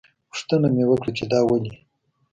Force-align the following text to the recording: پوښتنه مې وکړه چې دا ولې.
پوښتنه 0.29 0.67
مې 0.75 0.83
وکړه 0.87 1.11
چې 1.17 1.25
دا 1.31 1.39
ولې. 1.47 1.73